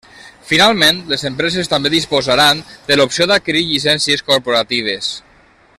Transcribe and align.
Finalment, 0.51 1.01
les 1.11 1.25
empreses 1.29 1.69
també 1.73 1.91
disposaran 1.95 2.63
de 2.89 2.97
l'opció 2.97 3.29
d'adquirir 3.33 3.65
llicències 3.69 4.27
corporatives. 4.31 5.13